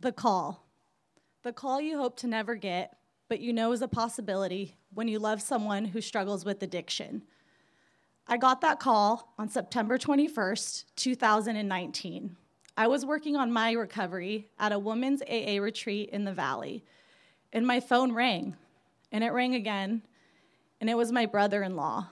[0.00, 0.64] the call.
[1.42, 2.96] The call you hope to never get,
[3.28, 7.22] but you know is a possibility when you love someone who struggles with addiction.
[8.26, 12.36] I got that call on September 21st, 2019.
[12.76, 16.84] I was working on my recovery at a women's AA retreat in the valley,
[17.52, 18.54] and my phone rang,
[19.10, 20.02] and it rang again,
[20.80, 22.08] and it was my brother in law.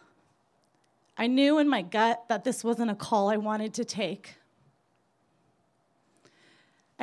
[1.17, 4.35] I knew in my gut that this wasn't a call I wanted to take.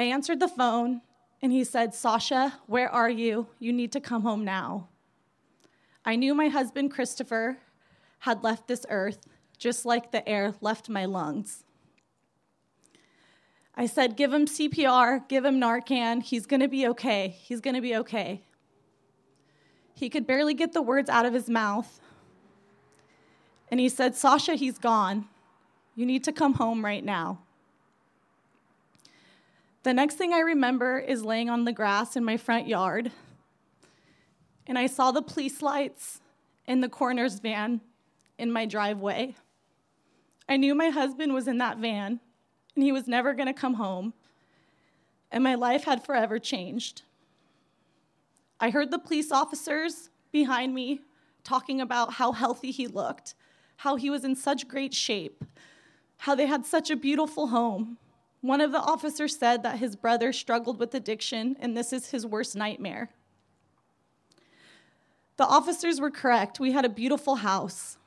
[0.03, 0.99] I answered the phone,
[1.41, 3.47] and he said, Sasha, where are you?
[3.57, 4.89] You need to come home now.
[6.03, 7.59] I knew my husband, Christopher,
[8.19, 9.25] had left this earth,
[9.57, 11.63] just like the air left my lungs.
[13.75, 16.21] I said, Give him CPR, give him Narcan.
[16.21, 17.37] He's gonna be okay.
[17.39, 18.43] He's gonna be okay.
[19.93, 22.01] He could barely get the words out of his mouth.
[23.71, 25.29] And he said, Sasha, he's gone.
[25.95, 27.39] You need to come home right now.
[29.83, 33.11] The next thing I remember is laying on the grass in my front yard,
[34.65, 36.21] and I saw the police lights
[36.65, 37.81] in the coroner's van
[38.37, 39.35] in my driveway.
[40.47, 42.21] I knew my husband was in that van,
[42.75, 44.13] and he was never going to come home,
[45.29, 47.01] and my life had forever changed.
[48.61, 51.01] I heard the police officers behind me
[51.43, 53.35] talking about how healthy he looked,
[53.75, 55.43] how he was in such great shape,
[56.19, 57.97] how they had such a beautiful home.
[58.43, 62.25] One of the officers said that his brother struggled with addiction and this is his
[62.25, 63.09] worst nightmare.
[65.37, 66.59] The officers were correct.
[66.59, 67.97] We had a beautiful house.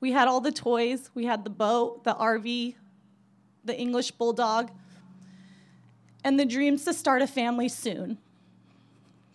[0.00, 1.10] We had all the toys.
[1.14, 2.76] We had the boat, the RV,
[3.62, 4.70] the English bulldog,
[6.24, 8.16] and the dreams to start a family soon.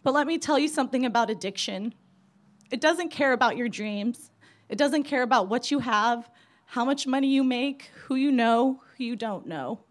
[0.01, 1.93] But let me tell you something about addiction
[2.71, 4.31] it doesn't care about your dreams,
[4.67, 6.27] it doesn't care about what you have,
[6.65, 9.81] how much money you make, who you know, who you don't know.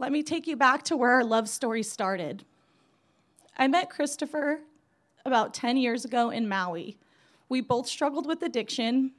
[0.00, 2.46] Let me take you back to where our love story started.
[3.58, 4.60] I met Christopher
[5.26, 6.96] about 10 years ago in Maui.
[7.50, 9.12] We both struggled with addiction,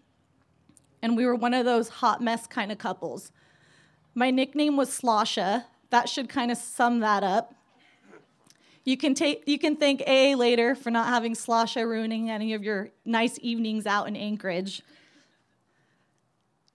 [1.03, 3.31] and we were one of those hot mess kind of couples.
[4.15, 5.65] My nickname was Slosha.
[5.91, 7.53] That should kind of sum that up.
[8.83, 12.63] You can, take, you can thank AA later for not having Slosha ruining any of
[12.63, 14.81] your nice evenings out in Anchorage.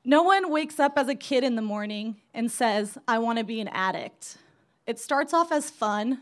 [0.09, 3.45] No one wakes up as a kid in the morning and says, I want to
[3.45, 4.39] be an addict.
[4.87, 6.21] It starts off as fun,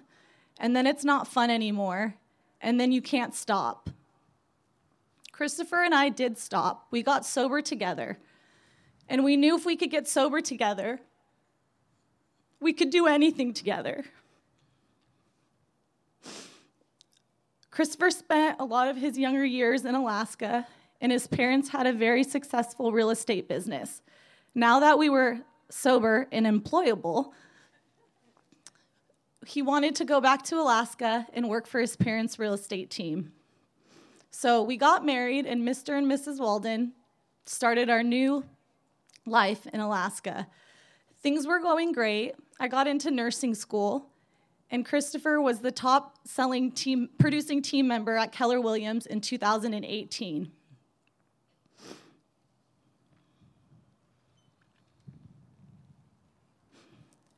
[0.58, 2.14] and then it's not fun anymore,
[2.62, 3.90] and then you can't stop.
[5.32, 6.86] Christopher and I did stop.
[6.90, 8.18] We got sober together.
[9.06, 11.00] And we knew if we could get sober together,
[12.60, 14.04] we could do anything together.
[17.70, 20.66] Christopher spent a lot of his younger years in Alaska,
[21.04, 24.00] and his parents had a very successful real estate business.
[24.54, 27.32] Now that we were sober and employable,
[29.44, 33.32] he wanted to go back to Alaska and work for his parents' real estate team.
[34.30, 35.98] So we got married, and Mr.
[35.98, 36.40] and Mrs.
[36.40, 36.94] Walden
[37.44, 38.42] started our new
[39.26, 40.46] life in Alaska.
[41.22, 42.34] Things were going great.
[42.58, 44.08] I got into nursing school,
[44.70, 50.50] and Christopher was the top selling team producing team member at Keller Williams in 2018.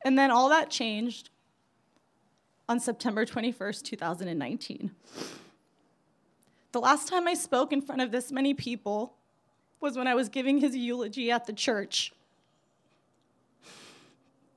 [0.07, 1.31] And then all that changed
[2.69, 4.91] on September 21st, 2019.
[6.71, 9.15] The last time I spoke in front of this many people
[9.81, 12.13] was when I was giving his eulogy at the church.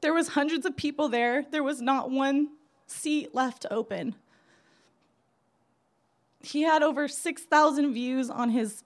[0.03, 1.45] There was hundreds of people there.
[1.51, 2.51] There was not one
[2.87, 4.15] seat left open.
[6.45, 8.85] He had over 6,000 views on his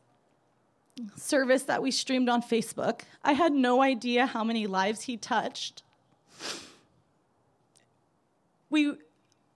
[1.15, 3.03] service that we streamed on Facebook.
[3.23, 5.84] I had no idea how many lives he touched.
[8.71, 8.95] We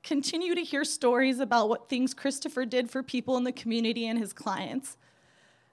[0.02, 4.18] continue to hear stories about what things Christopher did for people in the community and
[4.18, 4.96] his clients.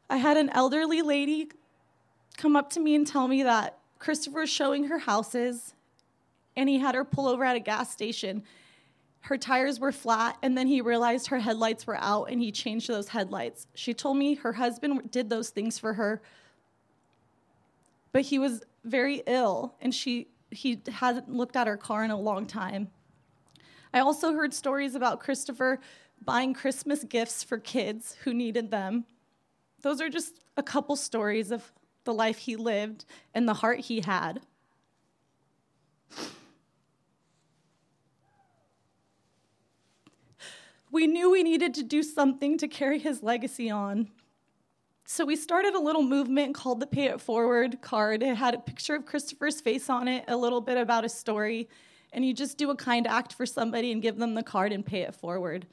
[0.09, 1.49] I had an elderly lady
[2.37, 5.73] come up to me and tell me that Christopher was showing her houses
[6.55, 8.43] and he had her pull over at a gas station.
[9.21, 12.87] Her tires were flat, and then he realized her headlights were out and he changed
[12.87, 13.67] those headlights.
[13.73, 16.21] She told me her husband did those things for her,
[18.11, 22.19] but he was very ill and she he hadn't looked at her car in a
[22.19, 22.89] long time.
[23.93, 25.79] I also heard stories about Christopher
[26.23, 29.05] buying Christmas gifts for kids who needed them.
[29.81, 31.71] Those are just a couple stories of
[32.03, 34.41] the life he lived and the heart he had.
[40.91, 44.11] We knew we needed to do something to carry his legacy on.
[45.07, 48.23] So we started a little movement called the Pay It Forward card.
[48.23, 51.69] It had a picture of Christopher's face on it, a little bit about his story,
[52.11, 54.83] and you just do a kind act for somebody and give them the card and
[54.83, 55.67] pay it forward.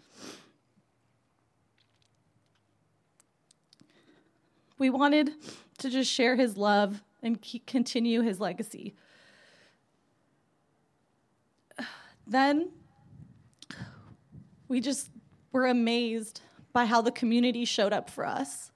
[4.77, 5.31] We wanted
[5.79, 8.95] to just share his love and continue his legacy.
[12.27, 12.71] Then
[14.69, 15.09] we just
[15.53, 16.43] were amazed
[16.75, 18.72] by how the community showed up for us.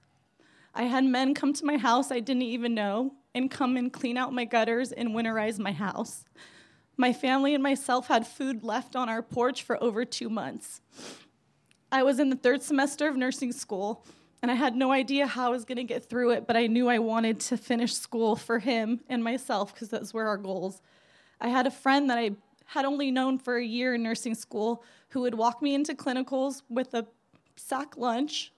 [0.77, 4.15] I had men come to my house I didn't even know and come and clean
[4.15, 6.23] out my gutters and winterize my house.
[6.97, 10.81] My family and myself had food left on our porch for over two months.
[11.91, 14.05] I was in the third semester of nursing school,
[14.43, 16.67] and I had no idea how I was going to get through it, but I
[16.67, 20.83] knew I wanted to finish school for him and myself because those were our goals.
[21.41, 22.31] I had a friend that I
[22.65, 26.61] had only known for a year in nursing school who would walk me into clinicals
[26.69, 27.07] with a
[27.55, 28.53] sack lunch,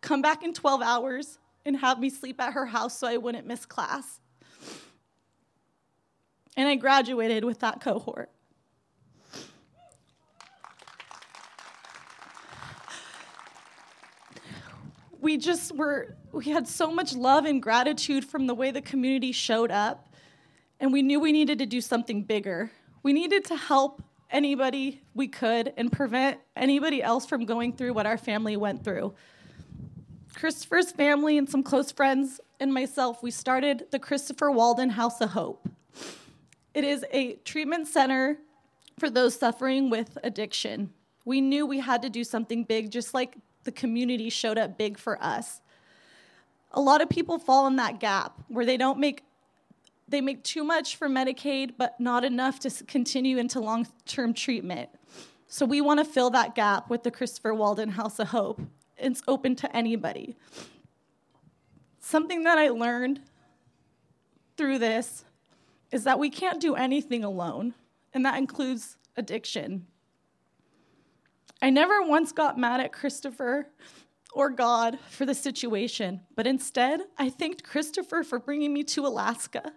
[0.00, 3.46] come back in 12 hours, and have me sleep at her house so I wouldn't
[3.46, 4.20] miss class.
[6.56, 8.30] And I graduated with that cohort.
[15.20, 19.32] We just were, we had so much love and gratitude from the way the community
[19.32, 20.14] showed up,
[20.80, 22.70] and we knew we needed to do something bigger.
[23.02, 28.06] We needed to help anybody we could and prevent anybody else from going through what
[28.06, 29.14] our family went through.
[30.40, 35.28] Christopher's family and some close friends and myself, we started the Christopher Walden House of
[35.32, 35.68] Hope.
[36.72, 38.38] It is a treatment center
[38.98, 40.94] for those suffering with addiction.
[41.26, 44.96] We knew we had to do something big, just like the community showed up big
[44.96, 45.60] for us.
[46.72, 49.22] A lot of people fall in that gap where they don't make
[50.08, 54.88] they make too much for Medicaid, but not enough to continue into long term treatment.
[55.48, 58.62] So we want to fill that gap with the Christopher Walden House of Hope.
[59.00, 60.36] It's open to anybody.
[62.00, 63.20] Something that I learned
[64.56, 65.24] through this
[65.90, 67.74] is that we can't do anything alone,
[68.12, 69.86] and that includes addiction.
[71.62, 73.68] I never once got mad at Christopher
[74.32, 79.72] or God for the situation, but instead, I thanked Christopher for bringing me to Alaska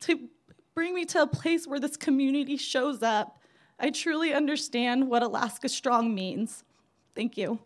[0.00, 0.28] to
[0.74, 3.40] bring me to a place where this community shows up.
[3.78, 6.64] I truly understand what Alaska Strong means.
[7.14, 7.60] Thank you.